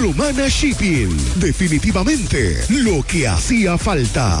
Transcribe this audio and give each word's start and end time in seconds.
Romana 0.00 0.48
Shipping, 0.48 1.14
definitivamente 1.36 2.64
lo 2.70 3.02
que 3.02 3.28
hacía 3.28 3.76
falta. 3.76 4.40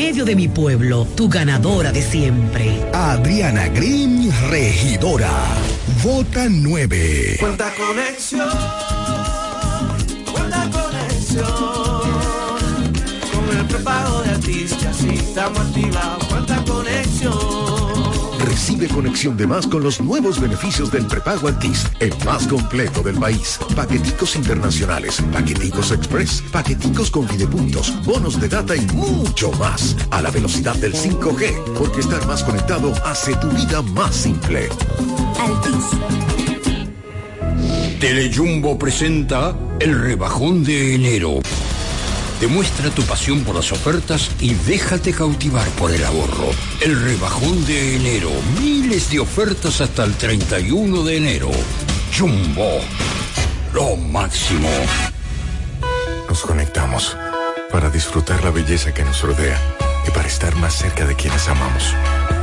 medio 0.00 0.24
de 0.24 0.34
mi 0.34 0.48
pueblo, 0.48 1.06
tu 1.14 1.28
ganadora 1.28 1.92
de 1.92 2.00
siempre. 2.00 2.82
Adriana 2.94 3.68
Green, 3.68 4.32
regidora. 4.48 5.30
Vota 6.02 6.46
9. 6.48 7.36
Cuenta 7.38 7.70
conexión. 7.74 8.48
Cuenta 10.32 10.70
conexión. 10.70 11.44
Con 13.30 13.58
el 13.58 13.66
prepago 13.66 14.22
de 14.22 14.30
artistas 14.30 15.04
y 15.04 15.16
estamos 15.16 15.60
activados. 15.60 16.29
Recibe 18.80 18.94
conexión 18.94 19.36
de 19.36 19.46
más 19.46 19.66
con 19.66 19.82
los 19.82 20.00
nuevos 20.00 20.40
beneficios 20.40 20.90
del 20.90 21.04
prepago 21.04 21.48
Altis, 21.48 21.86
el 22.00 22.14
más 22.24 22.46
completo 22.46 23.02
del 23.02 23.16
país. 23.16 23.60
Paqueticos 23.76 24.36
internacionales, 24.36 25.22
paqueticos 25.30 25.92
express, 25.92 26.42
paqueticos 26.50 27.10
con 27.10 27.26
videopuntos, 27.26 27.92
bonos 28.06 28.40
de 28.40 28.48
data 28.48 28.74
y 28.74 28.80
mucho 28.94 29.52
más. 29.52 29.96
A 30.10 30.22
la 30.22 30.30
velocidad 30.30 30.76
del 30.76 30.94
5G, 30.94 31.74
porque 31.78 32.00
estar 32.00 32.26
más 32.26 32.42
conectado 32.42 32.94
hace 33.04 33.34
tu 33.36 33.50
vida 33.50 33.82
más 33.82 34.14
simple. 34.16 34.70
Altis. 35.38 35.84
Telejumbo 38.00 38.78
presenta 38.78 39.54
el 39.78 40.00
rebajón 40.00 40.64
de 40.64 40.94
enero. 40.94 41.40
Demuestra 42.40 42.88
tu 42.88 43.02
pasión 43.02 43.44
por 43.44 43.54
las 43.54 43.70
ofertas 43.70 44.30
y 44.40 44.54
déjate 44.54 45.12
cautivar 45.12 45.68
por 45.72 45.90
el 45.90 46.02
ahorro. 46.02 46.48
El 46.80 46.98
rebajón 46.98 47.66
de 47.66 47.96
enero. 47.96 48.30
Miles 48.58 49.10
de 49.10 49.20
ofertas 49.20 49.82
hasta 49.82 50.04
el 50.04 50.14
31 50.14 51.02
de 51.02 51.16
enero. 51.18 51.50
Jumbo. 52.18 52.80
Lo 53.74 53.94
máximo. 53.94 54.70
Nos 56.30 56.40
conectamos 56.40 57.14
para 57.70 57.90
disfrutar 57.90 58.42
la 58.42 58.50
belleza 58.50 58.94
que 58.94 59.04
nos 59.04 59.20
rodea 59.20 59.60
y 60.08 60.10
para 60.10 60.26
estar 60.26 60.56
más 60.56 60.74
cerca 60.74 61.04
de 61.04 61.14
quienes 61.14 61.46
amamos. 61.46 61.94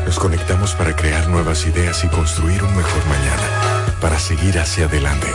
Nos 0.06 0.20
conectamos 0.20 0.76
para 0.76 0.96
crear 0.96 1.28
nuevas 1.28 1.66
ideas 1.66 2.04
y 2.04 2.08
construir 2.08 2.64
un 2.64 2.78
mejor 2.78 3.04
mañana. 3.08 3.96
Para 4.00 4.20
seguir 4.20 4.60
hacia 4.60 4.86
adelante. 4.86 5.28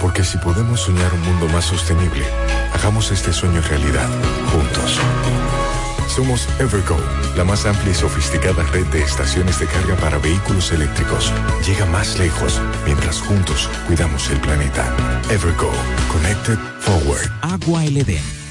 Porque 0.00 0.24
si 0.24 0.38
podemos 0.38 0.80
soñar 0.80 1.12
un 1.12 1.22
mundo 1.22 1.48
más 1.48 1.64
sostenible, 1.64 2.24
hagamos 2.72 3.10
este 3.10 3.32
sueño 3.32 3.60
realidad, 3.62 4.08
juntos. 4.52 4.98
Somos 6.08 6.48
Evergo, 6.58 6.96
la 7.36 7.44
más 7.44 7.66
amplia 7.66 7.92
y 7.92 7.94
sofisticada 7.94 8.64
red 8.72 8.86
de 8.86 9.02
estaciones 9.02 9.58
de 9.60 9.66
carga 9.66 9.94
para 9.96 10.18
vehículos 10.18 10.72
eléctricos. 10.72 11.32
Llega 11.66 11.86
más 11.86 12.18
lejos 12.18 12.60
mientras 12.84 13.20
juntos 13.20 13.68
cuidamos 13.86 14.28
el 14.30 14.40
planeta. 14.40 14.92
Evergo, 15.30 15.70
Connected 16.10 16.58
Forward. 16.80 17.30
Agua 17.42 17.84
El 17.84 18.04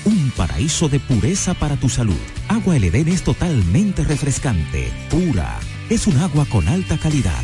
un 0.06 0.32
paraíso 0.38 0.88
de 0.88 1.00
pureza 1.00 1.54
para 1.54 1.76
tu 1.76 1.90
salud. 1.90 2.20
Agua 2.48 2.78
El 2.78 2.86
es 2.86 3.24
totalmente 3.24 4.04
refrescante, 4.04 4.92
pura. 5.10 5.60
Es 5.90 6.08
un 6.08 6.18
agua 6.18 6.46
con 6.46 6.68
alta 6.68 6.98
calidad 6.98 7.44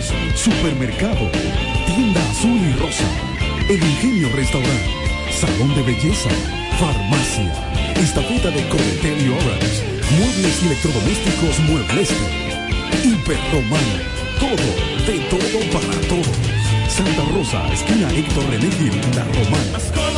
Supermercado, 0.00 1.28
Tienda 1.86 2.20
Azul 2.30 2.60
y 2.60 2.72
Rosa, 2.78 3.04
El 3.68 3.82
Ingenio 3.82 4.28
Restaurant, 4.34 4.86
Salón 5.32 5.74
de 5.74 5.82
Belleza, 5.82 6.30
Farmacia, 6.78 7.52
Estafeta 7.96 8.50
de 8.50 8.68
Cometel 8.68 9.20
y 9.20 9.28
Orange, 9.28 9.82
Muebles 10.16 10.62
y 10.62 10.66
Electrodomésticos 10.66 11.58
Muebleste, 11.68 12.14
Hiperromana, 13.04 14.02
todo, 14.38 15.06
de 15.06 15.18
todo 15.30 15.60
para 15.72 16.00
todos. 16.06 16.36
Santa 16.88 17.24
Rosa, 17.34 17.72
esquina 17.72 18.08
Héctor 18.12 18.48
René 18.50 18.70
Gil, 18.70 19.00
La 19.16 19.24
Romana. 19.24 20.17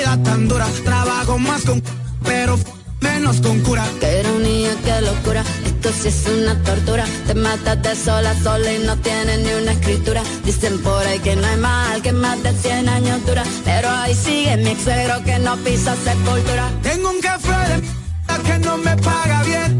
Vida 0.00 0.16
tan 0.22 0.48
dura. 0.48 0.66
Trabajo 0.84 1.38
más 1.38 1.62
con 1.62 1.82
pero 2.24 2.58
menos 3.00 3.40
con 3.40 3.60
cura. 3.60 3.84
Qué 4.00 4.20
ironía, 4.20 4.70
qué 4.84 5.00
locura. 5.00 5.42
Esto 5.64 5.90
sí 5.92 6.08
es 6.08 6.26
una 6.26 6.54
tortura. 6.62 7.04
Te 7.26 7.34
matas 7.34 7.82
de 7.82 7.94
sola 7.96 8.30
a 8.30 8.42
sola 8.42 8.72
y 8.72 8.78
no 8.78 8.96
tienes 8.98 9.38
ni 9.40 9.52
una 9.62 9.72
escritura. 9.72 10.22
Dicen 10.44 10.78
por 10.82 11.06
ahí 11.06 11.18
que 11.20 11.36
no 11.36 11.46
hay 11.46 11.56
mal, 11.56 12.02
que 12.02 12.12
más 12.12 12.42
de 12.42 12.52
100 12.52 12.88
años 12.88 13.26
dura. 13.26 13.44
Pero 13.64 13.88
ahí 13.90 14.14
sigue 14.14 14.56
mi 14.58 14.74
suegro 14.76 15.22
que 15.24 15.38
no 15.38 15.56
pisa 15.58 15.94
sepultura. 15.96 16.70
Tengo 16.82 17.10
un 17.10 17.20
café 17.20 17.58
de 17.72 18.42
que 18.44 18.58
no 18.58 18.76
me 18.78 18.96
paga 18.96 19.42
bien. 19.42 19.79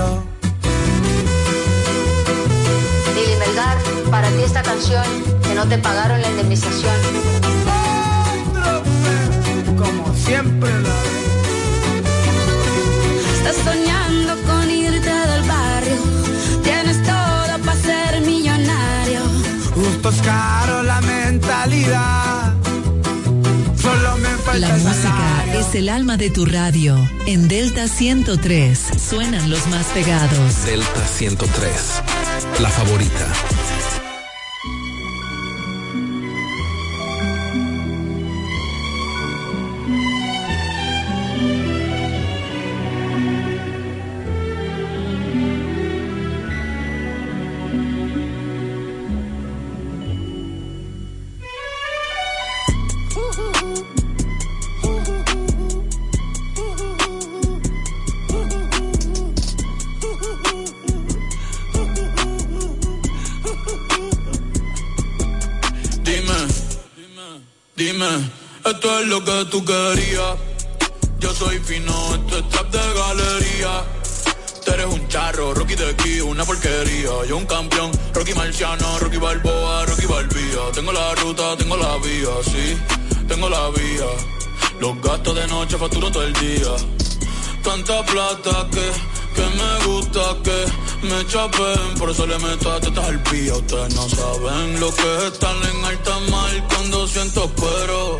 Esta 4.61 4.73
canción 4.73 5.03
que 5.43 5.55
no 5.55 5.67
te 5.67 5.77
pagaron 5.77 6.21
la 6.21 6.29
indemnización. 6.29 6.95
Como 9.77 10.15
siempre 10.15 10.69
la 10.69 10.89
Estás 13.37 13.55
soñando 13.63 14.35
con 14.43 14.69
irte 14.69 15.09
del 15.09 15.43
barrio. 15.47 15.97
Tienes 16.63 17.01
todo 17.03 17.59
para 17.65 17.81
ser 17.81 18.21
millonario. 18.21 19.21
Gustos 19.75 20.15
caros, 20.23 20.85
la 20.85 21.01
mentalidad. 21.01 22.53
Solo 23.81 24.17
me 24.17 24.29
falta 24.29 24.67
La 24.67 24.77
música 24.77 25.45
es 25.53 25.75
el 25.75 25.89
alma 25.89 26.17
de 26.17 26.29
tu 26.29 26.45
radio. 26.45 26.97
En 27.25 27.47
Delta 27.47 27.87
103 27.87 28.79
suenan 29.09 29.49
los 29.49 29.67
más 29.67 29.85
pegados. 29.87 30.65
Delta 30.65 31.07
103, 31.07 31.71
la 32.59 32.69
favorita. 32.69 33.27
Lo 69.11 69.21
que 69.25 69.45
tú 69.51 69.65
querías. 69.65 70.35
Yo 71.19 71.33
soy 71.33 71.59
fino, 71.59 71.93
esto 72.15 72.37
es 72.37 72.49
trap 72.49 72.71
de 72.71 72.93
galería. 72.93 73.83
Tú 74.63 74.71
eres 74.71 74.85
un 74.85 75.05
charro, 75.09 75.53
Rocky 75.53 75.75
de 75.75 75.89
aquí, 75.89 76.21
una 76.21 76.45
porquería. 76.45 77.11
Yo 77.27 77.35
un 77.35 77.45
campeón, 77.45 77.91
Rocky 78.13 78.33
Marciano, 78.33 78.99
Rocky 78.99 79.17
Balboa, 79.17 79.85
Rocky 79.85 80.05
Balbía. 80.05 80.63
Tengo 80.73 80.93
la 80.93 81.13
ruta, 81.15 81.57
tengo 81.57 81.75
la 81.75 81.97
vía, 81.97 82.35
sí, 82.45 82.77
tengo 83.27 83.49
la 83.49 83.69
vía. 83.71 84.09
Los 84.79 85.01
gastos 85.01 85.35
de 85.35 85.45
noche 85.47 85.77
facturo 85.77 86.09
todo 86.09 86.23
el 86.23 86.33
día. 86.33 86.73
Tanta 87.63 88.05
plata 88.05 88.67
que, 88.71 88.87
que 89.35 89.45
me 89.59 89.85
gusta 89.87 90.37
que 90.41 91.07
me 91.07 91.27
chapen. 91.27 91.99
Por 91.99 92.11
eso 92.11 92.25
le 92.25 92.39
meto 92.39 92.71
a 92.71 92.79
tetas 92.79 93.05
al 93.09 93.21
pía. 93.23 93.55
Ustedes 93.55 93.93
no 93.93 94.07
saben 94.07 94.79
lo 94.79 94.95
que 94.95 95.17
es 95.17 95.23
estar 95.33 95.55
en 95.69 95.83
alta 95.83 96.17
mar 96.31 96.67
cuando 96.69 97.05
siento 97.07 97.51
pero 97.57 98.19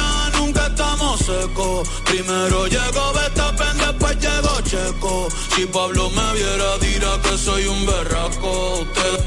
secos. 1.31 1.87
Primero 2.05 2.67
llegó 2.67 3.13
Betapen, 3.13 3.77
después 3.77 4.17
llegó 4.19 4.61
Checo. 4.61 5.27
Si 5.55 5.65
Pablo 5.65 6.09
me 6.09 6.33
viera, 6.33 6.77
dirá 6.79 7.11
que 7.23 7.37
soy 7.37 7.65
un 7.67 7.85
berraco. 7.85 8.51
Ustedes 8.81 9.21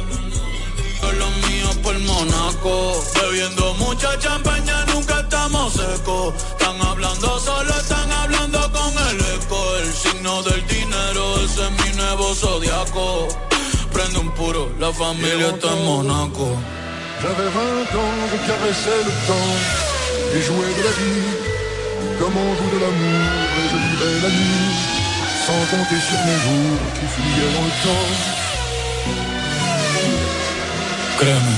son 1.01 1.19
los 1.19 1.33
míos 1.49 1.77
por 1.83 1.99
Monaco. 2.01 3.05
Bebiendo 3.21 3.75
mucha 3.75 4.19
champaña, 4.19 4.85
nunca 4.93 5.21
estamos 5.21 5.73
secos. 5.73 6.35
Están 6.53 6.81
hablando 6.83 7.41
solo, 7.41 7.71
están 7.79 8.11
hablando 8.13 8.61
con 8.73 8.93
el 9.09 9.19
eco. 9.37 9.77
El 9.83 9.93
signo 9.93 10.43
del 10.43 10.67
dinero, 10.67 11.23
ese 11.45 11.63
es 11.67 11.73
mi 11.83 11.97
nuevo 11.97 12.35
zodiaco. 12.35 13.29
Prende 13.93 14.19
un 14.19 14.31
puro, 14.33 14.71
la 14.79 14.93
familia 14.93 15.49
está 15.51 15.69
en 15.73 15.85
Monaco. 15.85 16.49
J'avais 17.23 17.49
20 17.49 17.95
ans, 17.97 18.29
je 18.33 18.37
caressais 18.47 19.05
le 19.07 19.27
temps 19.27 19.95
et 20.35 20.41
de 20.41 20.83
la 20.83 20.91
vie 20.91 21.44
comme 22.19 22.35
de 22.73 22.79
la 22.85 22.91
nuit 22.91 23.65
sans 25.47 25.65
compter 25.71 26.01
sur 26.09 26.21
mes 26.27 26.39
jours 26.45 26.83
qui 26.97 27.07
fuyaient 27.15 27.53
dans 27.57 27.67
le 27.71 27.77
temps. 27.85 28.11
Créeme, 31.19 31.57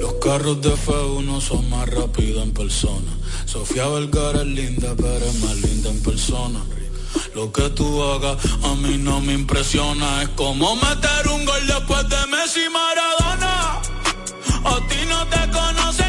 los 0.00 0.14
carros 0.24 0.60
de 0.60 0.70
F1 0.70 1.40
son 1.40 1.62
más 1.70 1.88
rápidos 1.88 2.42
en 2.42 2.52
persona. 2.52 3.12
Sofía 3.46 3.86
Vergara 3.88 4.40
es 4.42 4.46
linda, 4.46 4.94
pero 4.96 5.24
es 5.24 5.36
más 5.40 5.56
linda 5.56 5.90
en 5.90 6.02
persona. 6.02 6.60
Lo 7.34 7.52
que 7.52 7.68
tú 7.70 8.02
hagas 8.02 8.36
a 8.64 8.74
mí 8.74 8.96
no 8.98 9.20
me 9.20 9.32
impresiona. 9.34 10.22
Es 10.22 10.28
como 10.30 10.76
meter 10.76 11.28
un 11.32 11.44
gol 11.44 11.66
después 11.66 12.08
de 12.08 12.26
Messi 12.32 12.66
Maradona. 12.78 13.80
A 14.64 14.76
ti 14.88 15.00
no 15.08 15.20
te 15.28 15.42
conocen 15.50 16.03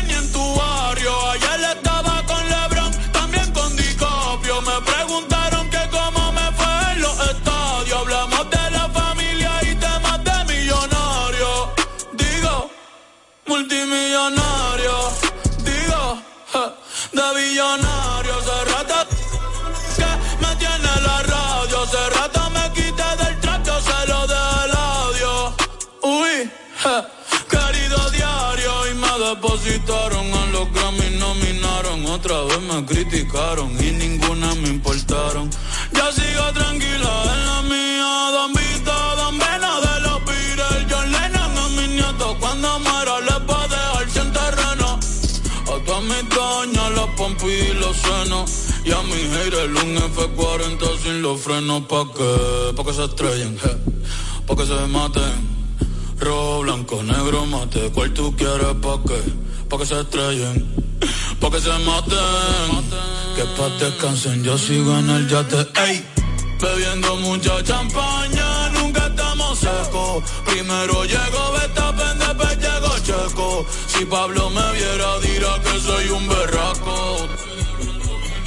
depositaron 29.55 30.33
a 30.33 30.45
los 30.47 30.71
Grammy 30.73 31.17
nominaron. 31.17 32.05
Otra 32.07 32.41
vez 32.43 32.61
me 32.61 32.85
criticaron 32.85 33.71
y 33.79 33.91
ninguna 33.91 34.53
me 34.55 34.69
importaron. 34.69 35.49
Ya 35.93 36.11
sigo 36.11 36.43
tranquila 36.53 37.23
en 37.33 37.45
la 37.45 37.61
mía, 37.63 38.31
Don 38.31 38.53
Vito, 38.53 39.15
Don 39.15 39.37
Vena 39.37 39.79
de 39.79 40.01
los 40.01 40.25
Beatles. 40.25 40.85
John 40.89 41.11
Lennon 41.11 41.57
a 41.57 41.69
mis 41.69 41.89
nietos 41.89 42.35
cuando 42.39 42.79
muera 42.79 43.21
les 43.21 43.49
va 43.49 43.63
a 43.63 43.67
dejar 43.67 44.09
sin 44.09 44.31
terreno. 44.33 44.99
A 45.73 45.85
todas 45.85 46.03
mis 46.03 46.29
doñas, 46.29 46.91
los 46.91 47.09
pompis 47.11 47.69
y 47.69 47.73
los 47.75 47.95
senos. 47.95 48.51
Y 48.83 48.91
a 48.91 49.01
mi 49.03 49.21
haters 49.35 49.83
un 49.83 49.95
F40 49.95 50.97
sin 51.01 51.21
los 51.21 51.41
frenos 51.41 51.83
pa' 51.83 52.05
que, 52.13 52.73
pa' 52.75 52.83
que 52.83 52.93
se 52.93 53.05
estrellen, 53.05 53.57
je, 53.57 53.71
pa' 54.45 54.55
que 54.55 54.65
se 54.65 54.87
maten. 54.87 55.55
Rojo, 56.19 56.61
blanco, 56.61 57.03
negro, 57.03 57.45
mate, 57.45 57.91
¿cuál 57.93 58.13
tú 58.13 58.33
quieres 58.37 58.75
pa' 58.81 59.01
qué? 59.07 59.44
Pa' 59.69 59.77
que 59.79 59.85
se 59.85 59.99
estrellen, 59.99 60.57
pa' 61.39 61.49
que 61.51 61.59
se 61.59 61.77
maten. 61.87 62.83
Que 63.35 63.43
pa' 63.57 63.69
descansen, 63.79 64.43
yo 64.43 64.57
sigo 64.57 64.97
en 64.97 65.09
el 65.09 65.27
yate, 65.27 65.67
ey. 65.87 66.05
Bebiendo 66.61 67.17
mucha 67.17 67.61
champaña, 67.63 68.69
nunca 68.69 69.07
estamos 69.07 69.59
secos. 69.59 70.23
Primero 70.45 71.03
llego, 71.03 71.51
Betapen, 71.53 72.19
después 72.19 72.57
llego 72.57 72.99
Checo. 73.03 73.65
Si 73.87 74.05
Pablo 74.05 74.49
me 74.49 74.71
viera, 74.71 75.19
dirá 75.19 75.61
que 75.63 75.79
soy 75.81 76.09
un 76.09 76.27
berraco. 76.27 77.27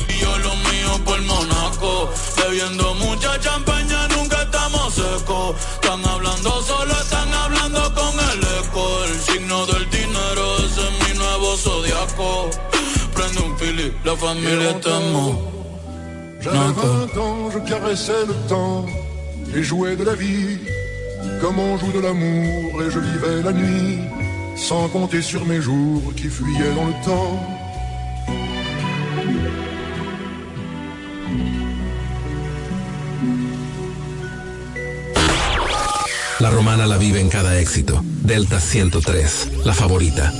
Y 0.09 0.21
yo 0.21 0.39
lo 0.39 0.55
mío 0.57 1.05
por 1.05 1.21
Monaco. 1.23 2.11
Bebiendo 2.37 2.95
mucha 2.95 3.39
champaña, 3.41 4.09
nunca 4.09 4.43
estamos 4.43 4.95
secos. 4.95 5.57
Prende 13.78 13.92
un 13.92 13.92
fili, 13.92 13.92
la 14.04 14.16
familia 14.16 14.70
estamos. 14.70 15.37
J'avais 16.40 16.58
20 16.58 17.18
ans, 17.18 17.50
je 17.50 17.58
caressais 17.61 18.26
le 18.26 18.35
temps 18.49 18.87
et 19.54 19.62
jouais 19.62 19.97
de 19.97 20.04
la 20.04 20.14
vie 20.14 20.58
comme 21.40 21.58
on 21.58 21.76
joue 21.78 21.92
de 21.92 22.00
l'amour 22.00 22.82
et 22.82 22.90
je 22.90 22.99
vivais 22.99 23.42
la 23.42 23.52
nuit 23.52 23.99
sans 24.56 24.88
compter 24.88 25.23
sur 25.23 25.44
mes 25.44 25.61
jours 25.61 26.02
qui 26.16 26.28
fuyaient 26.28 26.75
dans 26.75 26.87
le 26.87 27.04
temps. 27.04 27.40
La 36.40 36.50
romana 36.50 36.87
la 36.87 36.99
vive 36.99 37.18
en 37.25 37.28
cada 37.28 37.61
éxito. 37.61 38.00
Delta 38.25 38.61
103, 38.61 39.64
la 39.64 39.73
favorita. 39.73 40.30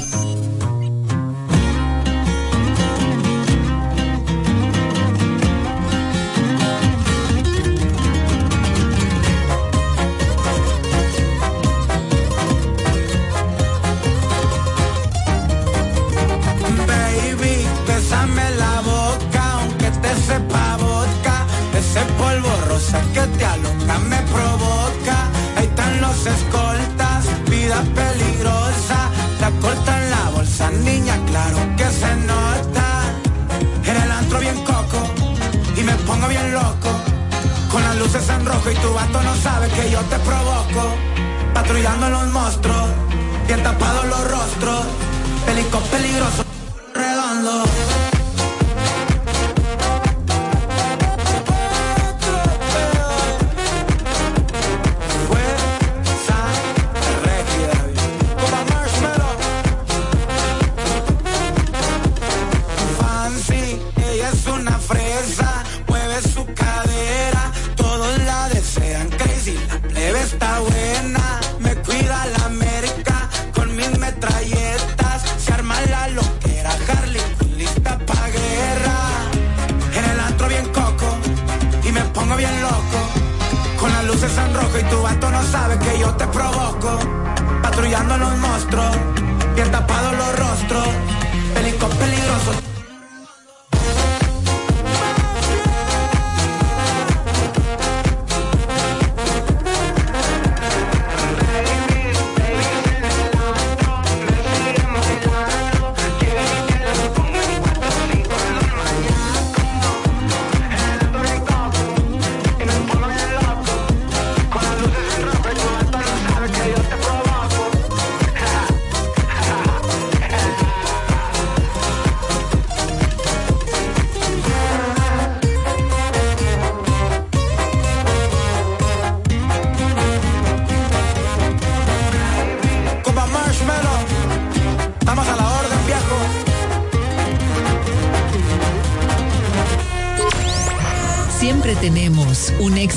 Rostros. 44.61 44.87
Pelicos 45.47 45.83
peligrosos, 45.89 46.48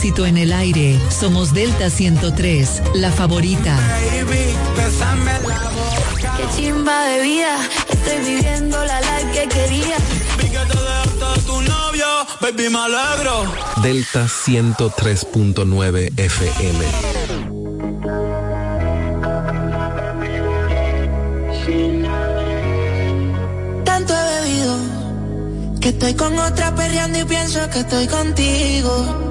éxito 0.02 0.26
en 0.26 0.38
el 0.38 0.52
aire. 0.52 1.00
Somos 1.12 1.54
Delta 1.54 1.92
103, 1.92 2.82
la 2.96 3.12
favorita. 3.12 3.78
Baby, 4.26 4.56
la 4.76 5.70
boca. 5.70 6.38
Qué 6.38 6.44
chimba 6.56 7.06
de 7.06 7.22
vida, 7.22 7.56
estoy 7.88 8.18
viviendo 8.34 8.84
la 8.84 9.00
life 9.00 9.32
que 9.32 9.48
quería. 9.48 9.98
Vi 10.40 10.50
que 10.50 10.58
te 10.58 10.80
dejaste 10.80 11.24
a 11.24 11.36
tu 11.46 11.62
novio, 11.62 12.08
baby, 12.42 12.70
me 12.70 12.80
alegro. 12.80 13.54
Delta 13.84 14.26
103.9 14.26 16.14
FM. 16.18 16.86
Tanto 23.86 24.14
he 24.16 24.42
bebido 24.42 24.78
que 25.80 25.90
estoy 25.90 26.16
con 26.16 26.40
otra 26.40 26.74
perreando 26.74 27.20
y 27.20 27.26
pienso 27.26 27.70
que 27.70 27.82
estoy 27.82 28.08
contigo, 28.08 29.31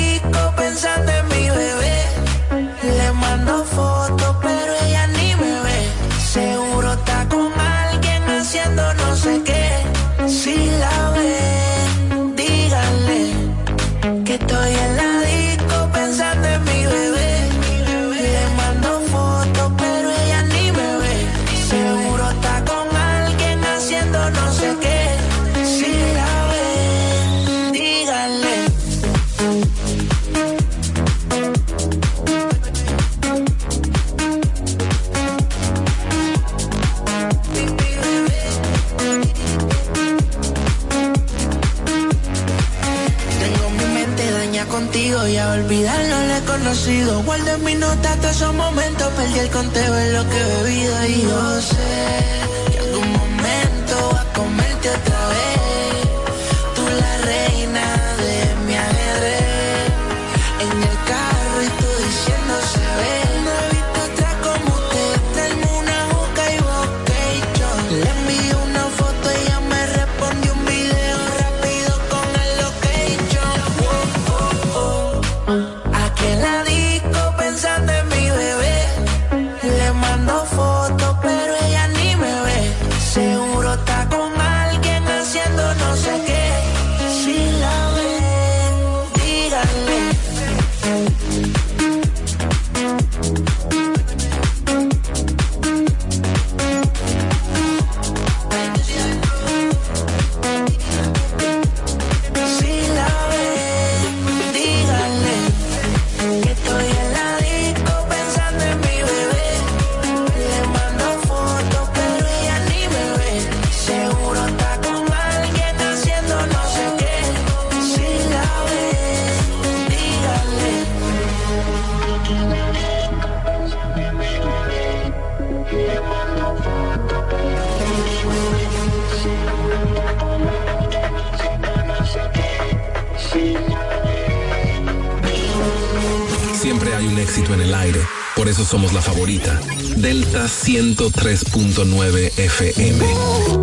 la 138.93 139.01
favorita. 139.01 139.59
Delta 139.95 140.45
103.9 140.47 142.31
FM. 142.35 143.60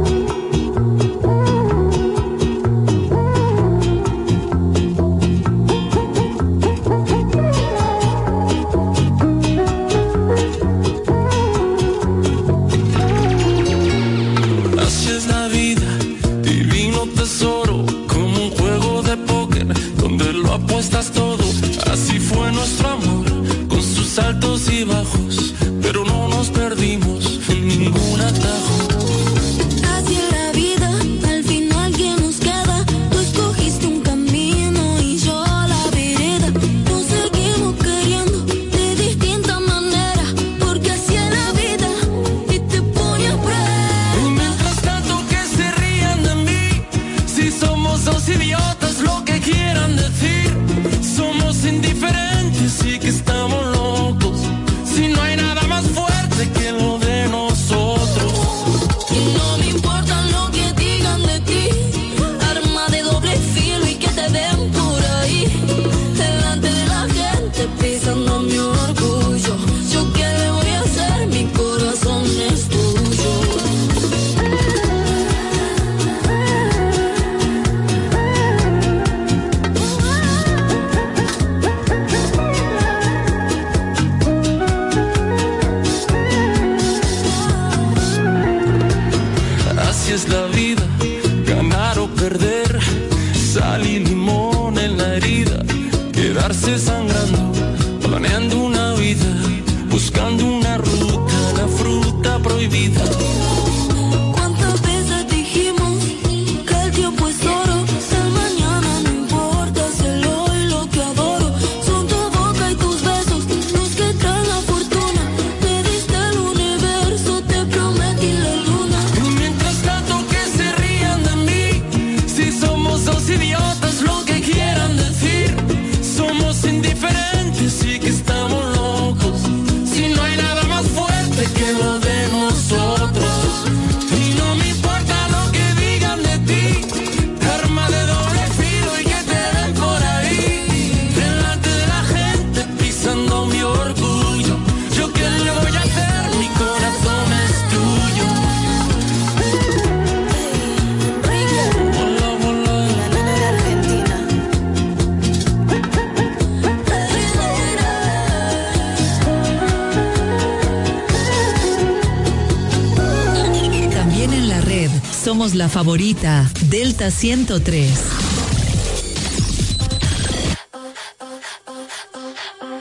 la 165.59 165.69
favorita, 165.69 166.49
Delta 166.69 167.11
103. 167.11 167.91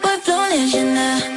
What 0.04 1.37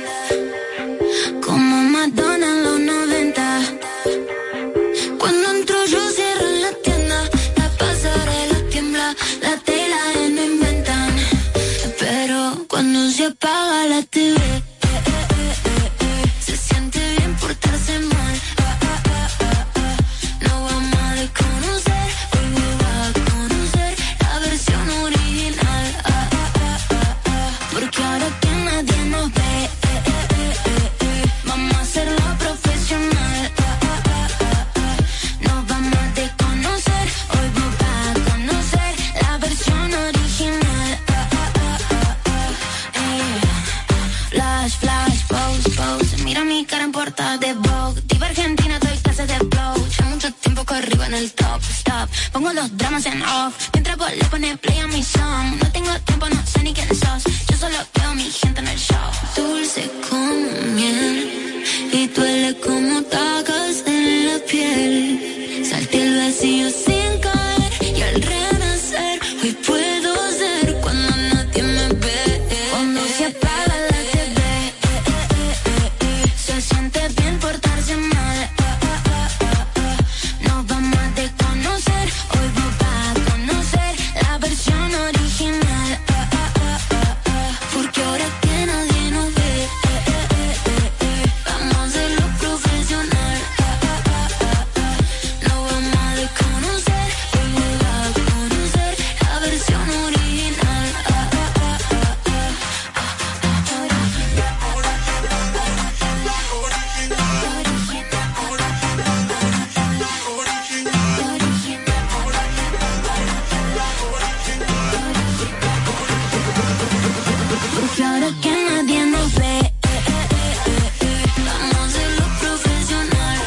Porque 117.91 118.05
ahora 118.05 118.29
que 118.41 118.51
nadie 118.51 119.05
nos 119.07 119.35
ve, 119.35 119.59
eh, 119.59 119.63
eh, 119.63 119.73
eh, 119.83 120.55
eh, 120.67 120.91
eh, 121.01 121.25
vamos 121.45 121.75
a 121.75 121.85
hacerlo 121.87 122.25
profesional. 122.39 123.39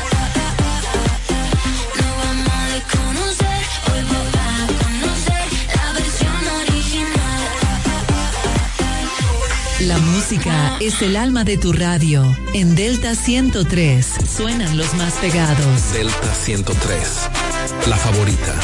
Lo 1.96 2.08
vamos 2.18 2.50
a 2.52 2.68
desconocer, 2.74 3.62
hoy 3.88 4.02
vos 4.12 4.28
vas 4.36 4.56
a 4.60 4.68
conocer 4.84 5.46
la 5.76 5.88
versión 5.94 6.42
original. 6.62 7.44
La 9.88 9.98
música 10.00 10.78
es 10.82 11.02
el 11.02 11.16
alma 11.16 11.44
de 11.46 11.58
tu 11.58 11.72
radio. 11.72 12.36
En 12.54 12.76
Delta 12.76 13.16
103 13.16 14.06
suenan 14.36 14.76
los 14.78 14.94
más 14.96 15.14
pegados. 15.14 15.94
Delta 15.94 16.36
103, 16.36 17.30
la 17.88 17.96
favorita. 17.96 18.60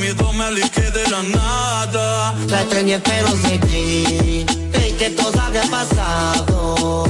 Miedo 0.00 0.32
me 0.32 0.44
alejé 0.44 0.90
de 0.90 1.08
la 1.08 1.22
nada. 1.22 2.34
La 2.48 2.62
extrañé 2.62 2.98
pero 3.00 3.28
seguí 3.42 4.46
Creí. 4.72 4.92
Que 4.98 5.10
todo 5.10 5.40
había 5.40 5.62
pasado. 5.62 7.04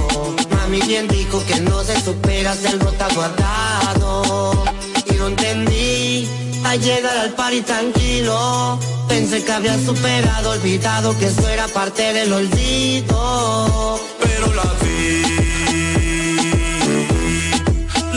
Mami 0.50 0.80
bien 0.82 1.08
dijo 1.08 1.42
que 1.46 1.60
no 1.60 1.82
se 1.82 2.00
supera 2.00 2.54
si 2.54 2.66
algo 2.66 2.90
está 2.90 3.08
guardado. 3.14 4.64
Y 5.10 5.14
no 5.14 5.28
entendí. 5.28 6.28
Al 6.64 6.80
llegar 6.80 7.16
al 7.16 7.30
party 7.30 7.62
tranquilo 7.62 8.78
Pensé 9.10 9.42
que 9.44 9.52
había 9.52 9.76
superado, 9.76 10.50
olvidado 10.50 11.18
que 11.18 11.26
eso 11.26 11.48
era 11.48 11.66
parte 11.66 12.12
del 12.12 12.32
olvido. 12.32 14.00
Pero 14.22 14.54
la 14.54 14.62
vi, 14.80 15.22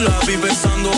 la 0.04 0.20
vi 0.28 0.36
besando 0.36 0.92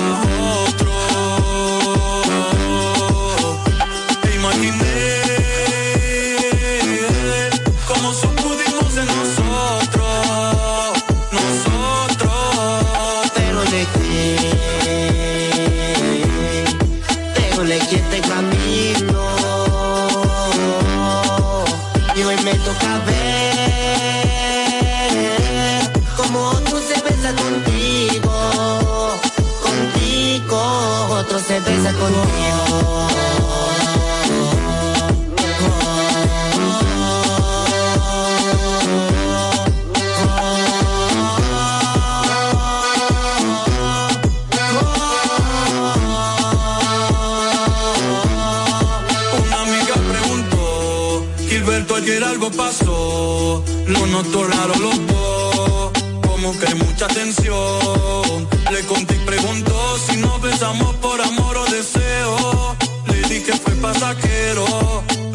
Lo 53.88 54.06
notó 54.08 54.44
raro 54.46 54.74
los 54.80 55.08
dos, 55.08 55.92
como 56.28 56.58
que 56.60 56.76
mucha 56.76 57.08
tensión. 57.08 58.48
Le 58.72 58.82
conté 58.86 59.16
y 59.16 59.20
preguntó 59.20 59.98
si 60.08 60.18
nos 60.18 60.42
besamos 60.42 60.96
por 60.96 61.22
amor 61.22 61.58
o 61.58 61.66
deseo. 61.66 62.76
Le 63.08 63.22
dije 63.30 63.54
fue 63.54 63.74
pasajero, 63.76 64.66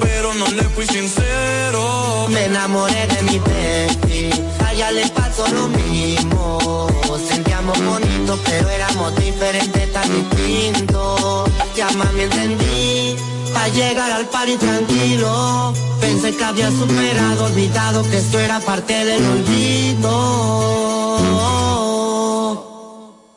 pero 0.01 0.35
no 0.35 0.47
le 0.49 0.65
fui 0.75 0.87
sincero. 0.87 2.27
Me 2.29 2.47
enamoré 2.47 3.07
de 3.07 3.23
mi 3.23 3.39
baby, 3.39 4.31
a 4.65 4.73
ella 4.73 4.91
le 4.91 5.09
pasó 5.09 5.47
lo 5.49 5.69
mismo. 5.69 6.89
Sentíamos 7.29 7.79
bonito, 7.85 8.39
pero 8.45 8.69
éramos 8.69 9.15
diferentes, 9.17 9.93
tan 9.93 10.09
distintos. 10.09 11.51
Ya 11.77 11.89
mami 11.93 12.23
entendí, 12.23 13.17
para 13.53 13.69
llegar 13.69 14.11
al 14.11 14.27
party 14.29 14.57
tranquilo. 14.57 15.73
Pensé 16.01 16.35
que 16.37 16.45
había 16.45 16.71
superado, 16.71 17.45
olvidado 17.45 18.03
que 18.11 18.19
esto 18.19 18.39
era 18.39 18.61
parte 18.61 19.05
del 19.05 19.23
olvido. 19.25 20.15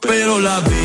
Pero 0.01 0.39
la 0.39 0.59
vi, 0.61 0.82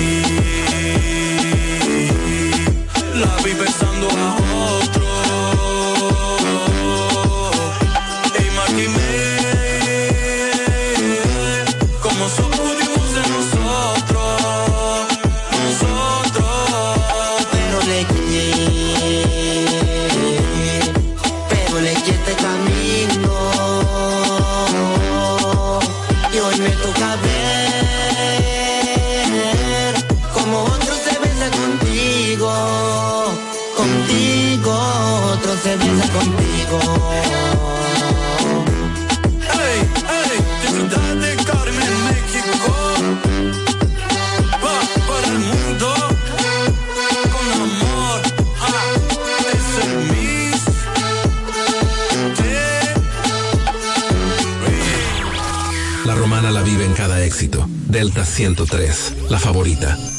103, 58.38 59.14
la 59.30 59.38
favorita. 59.38 60.17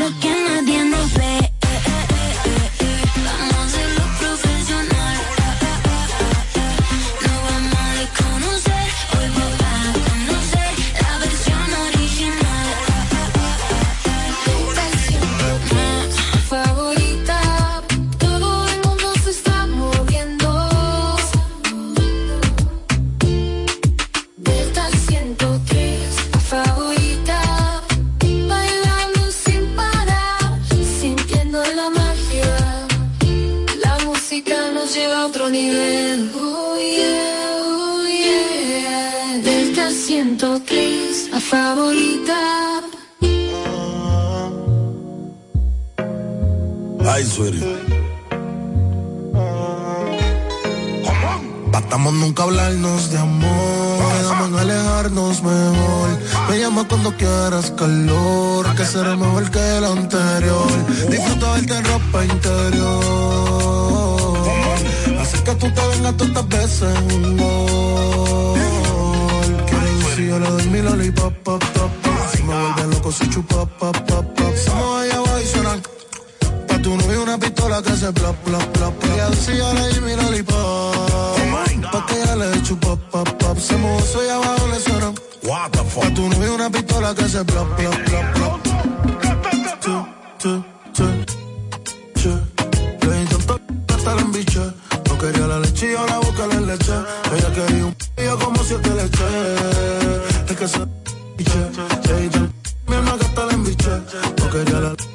Ahora 0.00 0.14
que 0.20 0.27
Me 55.42 56.58
llama 56.58 56.86
cuando 56.88 57.16
quieras 57.16 57.70
calor, 57.76 58.66
que 58.74 58.84
será 58.84 59.14
mejor 59.16 59.48
que 59.50 59.76
el 59.78 59.84
anterior. 59.84 60.86
Disfruta 61.10 61.52
verte 61.52 61.76
en 61.76 61.84
ropa 61.84 62.24
interior. 62.24 63.18
Hacer 65.20 65.44
que 65.44 65.54
tú 65.54 65.70
te 65.70 65.86
vengas 65.86 66.16
todas 66.16 66.28
estas 66.28 66.48
veces 66.48 66.98
un 67.14 67.36
gol. 67.36 68.58
Quiero 69.66 70.16
si 70.16 70.26
yo 70.26 70.38
le 70.40 70.50
doy 70.50 70.66
mi 70.70 70.82
lollipop, 70.82 71.34
pop, 71.44 71.62
pop. 71.62 71.90
Si 72.34 72.42
me 72.42 72.54
vuelve 72.54 72.94
loco, 72.94 73.12
si 73.12 73.30
chupa, 73.30 73.66
pop, 73.66 73.96
pop, 73.96 74.24
pop. 74.34 74.56
Somos 74.56 75.04
ella 75.04 75.20
va 75.20 75.30
a 75.30 75.36
adicionar. 75.36 75.97
Tu 76.88 76.96
novio 76.96 77.22
una 77.22 77.36
pistola 77.36 77.82
que 77.82 77.94
se 77.94 78.10
plop, 78.14 78.34
plop, 78.44 78.62
plop. 78.72 78.94
plop. 78.94 79.16
Y 79.16 79.20
así 79.20 79.54
yo 79.58 79.74
le 79.74 79.88
di 79.92 80.00
mi 80.00 80.16
lollipop. 80.16 80.94
Pa' 81.92 82.06
que 82.06 82.14
ella 82.22 82.34
le 82.34 82.62
chupa, 82.62 82.96
pop, 83.10 83.28
pop. 83.28 83.58
Se 83.58 83.76
movió 83.76 83.98
eso 83.98 84.24
y 84.24 84.28
abajo 84.30 84.66
le 84.68 84.80
suena. 84.80 85.12
What 85.42 85.70
the 85.72 85.84
fuck? 85.84 86.04
Pa' 86.04 86.14
tu 86.14 86.26
novio 86.30 86.54
una 86.54 86.70
pistola 86.70 87.14
que 87.14 87.28
se 87.28 87.44
plop, 87.44 87.68
plop, 87.76 87.94
plop, 88.06 88.32
plop. 88.36 88.62
Tu, 89.82 90.06
tu, 90.40 90.64
tu, 90.94 91.04
tu. 92.22 92.30
Le 93.06 93.20
di 93.20 93.26
tanto 93.26 93.60
hasta 93.94 94.14
la 94.14 94.22
embiché. 94.22 94.64
No 95.08 95.18
quería 95.18 95.46
la 95.46 95.58
leche 95.58 95.92
y 95.92 95.94
ahora 95.94 96.18
busca 96.20 96.46
la 96.46 96.60
leche. 96.60 96.94
Ella 97.36 97.52
quería 97.52 97.84
un 97.84 97.94
pillo 98.16 98.38
como 98.38 98.64
si 98.64 98.74
te 98.76 98.90
le 98.94 99.04
eché. 99.04 99.28
Es 100.48 100.56
que 100.56 100.66
se 100.66 100.78
biche. 101.36 101.58
Le 102.08 102.28
tanto 102.30 102.52
mi 102.86 102.94
alma 102.96 103.12
hasta 103.20 103.44
la 103.44 103.52
embiché. 103.52 103.90
No 104.38 104.48
quería 104.48 104.80
la 104.80 104.90
leche, 104.92 105.07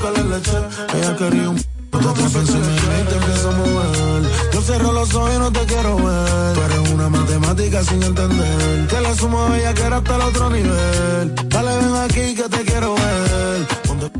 busca 0.00 0.10
la 0.10 0.36
leche. 0.36 0.58
Ella 0.94 1.16
quería 1.16 1.48
un 1.50 1.70
no 1.92 2.14
te 2.14 2.22
pensé 2.22 2.56
en 2.56 2.64
y 2.64 3.04
te 3.08 3.16
empiezo 3.16 3.48
a 3.48 3.52
mover. 3.52 4.30
Yo 4.52 4.62
cierro 4.62 4.92
los 4.92 5.14
ojos 5.14 5.34
y 5.34 5.38
no 5.38 5.52
te 5.52 5.60
quiero 5.66 5.96
ver. 5.96 6.54
Tú 6.54 6.60
eres 6.62 6.90
una 6.92 7.08
matemática 7.08 7.82
sin 7.82 8.02
entender. 8.02 8.86
Que 8.88 9.00
la 9.00 9.14
suma 9.14 9.48
bella 9.48 9.74
que 9.74 9.82
era 9.82 9.96
hasta 9.96 10.16
el 10.16 10.22
otro 10.22 10.50
nivel. 10.50 11.34
Dale, 11.48 11.76
ven 11.76 11.94
aquí 11.96 12.34
que 12.34 12.48
te 12.48 12.64
quiero 12.64 12.94
ver. 12.94 13.66
Ponte 13.86 14.10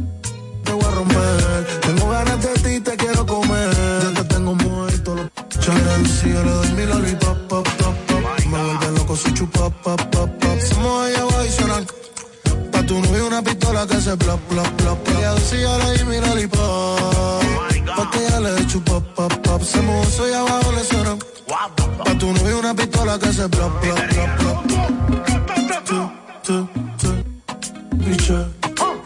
te 0.64 0.73
voy 0.73 0.85
a 0.85 0.90
romper. 0.90 1.81
Tengo 1.81 2.11
ganas 2.11 2.43
de 2.43 2.53
ti, 2.55 2.81
te 2.81 2.97
quiero 2.97 3.25
comer. 3.25 3.71
Ya 4.03 4.23
te 4.23 4.25
tengo 4.35 4.55
muerto 4.57 5.14
los 5.14 5.31
chales. 5.61 6.11
Si 6.21 6.29
yo 6.29 6.45
le 6.45 6.51
doy 6.51 6.73
mi 6.73 6.87
lollipop, 6.87 7.38
pop, 7.49 7.69
pop, 7.79 7.95
pop. 8.09 8.47
Me 8.51 8.64
vuelve 8.64 8.99
loco 8.99 9.16
si 9.16 9.33
chupa, 9.33 9.71
pop, 9.71 10.01
pop, 10.11 10.31
pop. 10.40 10.61
Somos 10.61 11.09
ella 11.09 11.25
va 11.25 11.35
a 11.37 11.40
adicionar. 11.40 12.00
Una 13.40 13.50
pistola 13.53 13.87
que 13.87 13.98
se 14.03 14.14
plop, 14.18 14.38
plop, 14.50 14.66
plop, 14.76 14.98
plop. 14.98 15.18
Ella 15.18 15.33
decía 15.33 15.79
le 15.79 15.96
di 15.96 16.05
mi 16.05 16.20
lollipop. 16.20 17.42
Pa' 17.96 18.11
que 18.11 18.26
ella 18.26 18.40
le 18.40 18.66
chupa, 18.66 19.00
pop, 19.00 19.33
pop. 19.33 19.62
Se 19.62 19.79
eso 19.79 20.29
y 20.29 20.35
abajo 20.35 20.72
le 20.72 20.85
suena. 20.85 21.16
Pa' 22.05 22.18
tu 22.18 22.35
novio 22.35 22.59
una 22.59 22.74
pistola 22.74 23.18
que 23.18 23.33
se 23.33 23.48
plop, 23.48 23.81
plop, 23.81 23.98
plop, 24.11 24.37
plop. 24.37 24.66
Tu, 25.87 26.11
tu, 26.44 26.68
tu. 27.00 27.09
Biche. 28.05 28.37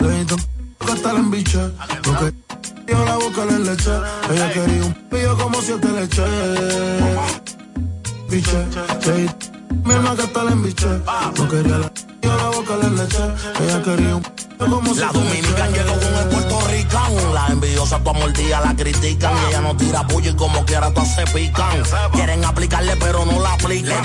Le 0.00 0.26
que 0.26 0.92
hasta 0.92 1.12
la 1.12 1.18
embiche. 1.20 1.60
Porque 2.02 2.34
yo 2.88 3.04
la 3.04 3.16
boca 3.16 3.44
le 3.44 3.58
leche. 3.60 3.92
Ella 4.32 4.52
quería 4.52 4.84
un 4.84 4.94
pillo 5.10 5.38
como 5.38 5.60
si 5.60 5.68
yo 5.68 5.78
te 5.78 5.88
le 5.92 6.02
eché. 6.02 6.24
Biche. 8.28 8.66
Mi 9.84 9.94
alma 9.94 10.16
que 10.16 10.22
hasta 10.22 10.42
la 10.42 10.50
embiche. 10.50 10.88
No 11.36 11.48
quería 11.48 11.78
la 11.78 12.13
la 12.26 12.48
boca 12.48 12.76
le 12.76 12.90
leche. 12.90 13.22
Ella 13.60 13.82
quería 13.82 14.16
un 14.16 14.22
pillo 14.22 14.70
como 14.70 14.94
si 14.94 15.00
La 15.00 15.06
yo 15.06 15.12
te 15.12 15.18
le 15.18 15.24
dominicana 15.24 15.68
eché. 15.68 15.82
llegó 15.82 15.94
con 16.00 16.14
el 16.14 16.28
puertorricano. 16.28 17.34
La 17.34 17.46
envidiosa 17.48 17.98
tu 18.02 18.10
amor 18.10 18.32
día 18.32 18.60
la 18.60 18.74
critican. 18.76 19.34
Y 19.36 19.48
ella 19.48 19.60
no 19.60 19.76
tira 19.76 20.06
puño 20.06 20.30
y 20.30 20.36
como 20.36 20.64
quiera 20.64 20.92
todas 20.92 21.14
se 21.14 21.24
pican. 21.26 21.82
Quieren 22.12 22.44
aplicarle 22.44 22.96
pero 22.96 23.24
no 23.24 23.40
la 23.40 23.52
aplican. 23.54 24.04